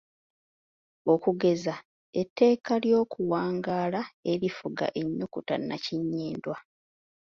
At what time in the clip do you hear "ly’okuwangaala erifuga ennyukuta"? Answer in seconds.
2.83-5.53